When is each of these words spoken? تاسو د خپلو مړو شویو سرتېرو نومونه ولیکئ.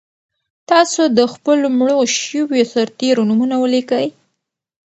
تاسو 0.69 1.01
د 1.17 1.19
خپلو 1.33 1.65
مړو 1.77 1.99
شویو 2.19 2.69
سرتېرو 2.73 3.27
نومونه 3.29 3.55
ولیکئ. 3.59 4.07